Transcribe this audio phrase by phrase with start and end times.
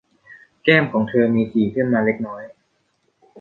[0.63, 2.43] แก้มของเธอ มีสีขึ้นมาเล็กน้อย